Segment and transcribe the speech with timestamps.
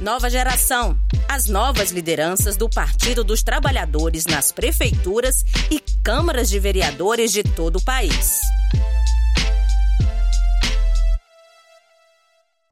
[0.00, 0.94] Nova geração.
[1.26, 7.76] As novas lideranças do Partido dos Trabalhadores nas prefeituras e câmaras de vereadores de todo
[7.76, 8.40] o país.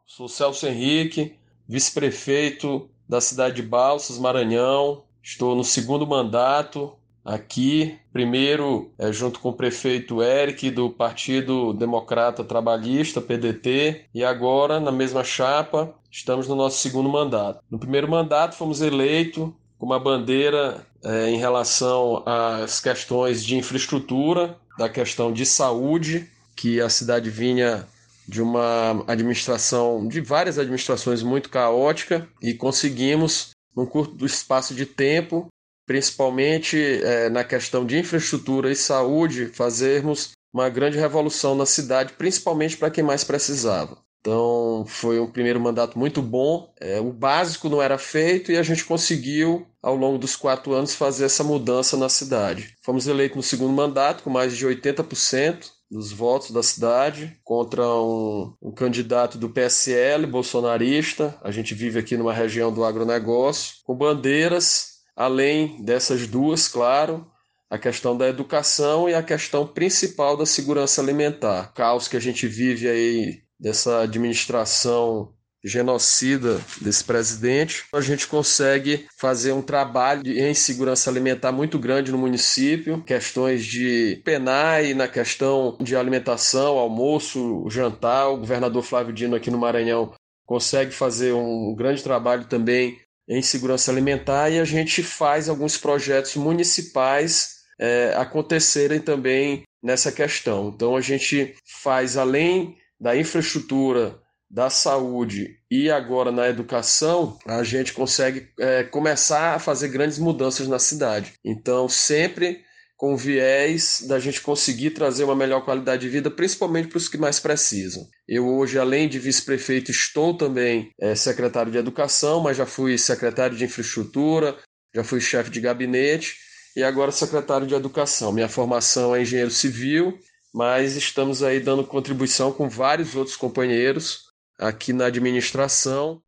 [0.06, 1.34] Sou Celso Henrique,
[1.66, 5.04] vice-prefeito da cidade de Balsas, Maranhão.
[5.22, 6.92] Estou no segundo mandato
[7.24, 14.78] aqui, primeiro é, junto com o prefeito Eric do Partido Democrata Trabalhista, PDT, e agora
[14.78, 17.60] na mesma chapa, estamos no nosso segundo mandato.
[17.68, 24.56] No primeiro mandato fomos eleitos com uma bandeira é, em relação às questões de infraestrutura,
[24.78, 27.86] da questão de saúde, que a cidade vinha
[28.28, 35.48] de uma administração, de várias administrações muito caótica, e conseguimos, num curto espaço de tempo,
[35.84, 42.76] principalmente é, na questão de infraestrutura e saúde, fazermos uma grande revolução na cidade, principalmente
[42.76, 43.98] para quem mais precisava.
[44.24, 46.72] Então foi um primeiro mandato muito bom.
[46.80, 50.94] É, o básico não era feito e a gente conseguiu, ao longo dos quatro anos,
[50.94, 52.74] fazer essa mudança na cidade.
[52.82, 58.54] Fomos eleitos no segundo mandato com mais de 80% dos votos da cidade contra um,
[58.62, 61.38] um, candidato do PSL, bolsonarista.
[61.42, 67.24] A gente vive aqui numa região do agronegócio, com bandeiras Além dessas duas, claro,
[67.70, 71.70] a questão da educação e a questão principal da segurança alimentar.
[71.70, 75.32] O caos que a gente vive aí dessa administração
[75.64, 82.18] genocida desse presidente, a gente consegue fazer um trabalho em segurança alimentar muito grande no
[82.18, 88.28] município, questões de penai na questão de alimentação, almoço, jantar.
[88.28, 90.12] O governador Flávio Dino aqui no Maranhão
[90.44, 96.36] consegue fazer um grande trabalho também em segurança alimentar e a gente faz alguns projetos
[96.36, 100.68] municipais é, acontecerem também nessa questão.
[100.68, 104.18] Então a gente faz além da infraestrutura,
[104.50, 110.66] da saúde e agora na educação, a gente consegue é, começar a fazer grandes mudanças
[110.66, 111.34] na cidade.
[111.44, 112.62] Então sempre
[112.96, 117.18] com viés da gente conseguir trazer uma melhor qualidade de vida, principalmente para os que
[117.18, 118.08] mais precisam.
[118.26, 123.54] Eu hoje, além de vice-prefeito, estou também é, secretário de Educação, mas já fui secretário
[123.54, 124.56] de Infraestrutura,
[124.94, 126.36] já fui chefe de gabinete
[126.74, 128.32] e agora secretário de Educação.
[128.32, 130.18] Minha formação é engenheiro civil,
[130.54, 134.26] mas estamos aí dando contribuição com vários outros companheiros
[134.56, 136.22] aqui na administração